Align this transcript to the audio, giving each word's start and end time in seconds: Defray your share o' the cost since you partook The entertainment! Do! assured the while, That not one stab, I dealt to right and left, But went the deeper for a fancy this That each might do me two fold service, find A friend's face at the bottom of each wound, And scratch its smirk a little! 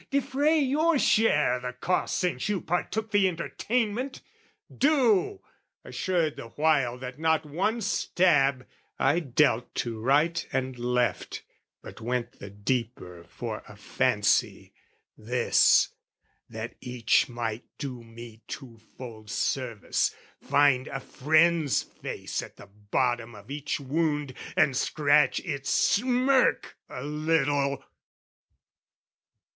Defray 0.09 0.57
your 0.57 0.97
share 0.97 1.53
o' 1.53 1.59
the 1.61 1.73
cost 1.73 2.17
since 2.17 2.49
you 2.49 2.59
partook 2.59 3.11
The 3.11 3.27
entertainment! 3.27 4.23
Do! 4.75 5.41
assured 5.85 6.37
the 6.37 6.47
while, 6.47 6.97
That 6.97 7.19
not 7.19 7.45
one 7.45 7.81
stab, 7.81 8.65
I 8.97 9.19
dealt 9.19 9.75
to 9.75 9.99
right 10.01 10.43
and 10.51 10.75
left, 10.79 11.43
But 11.83 12.01
went 12.01 12.39
the 12.39 12.49
deeper 12.49 13.25
for 13.25 13.61
a 13.67 13.75
fancy 13.75 14.73
this 15.15 15.89
That 16.49 16.73
each 16.81 17.29
might 17.29 17.65
do 17.77 18.01
me 18.03 18.41
two 18.47 18.79
fold 18.97 19.29
service, 19.29 20.15
find 20.41 20.87
A 20.87 20.99
friend's 20.99 21.83
face 21.83 22.41
at 22.41 22.55
the 22.55 22.65
bottom 22.89 23.35
of 23.35 23.51
each 23.51 23.79
wound, 23.79 24.33
And 24.57 24.75
scratch 24.75 25.41
its 25.41 25.69
smirk 25.69 26.75
a 26.89 27.03
little! 27.03 27.83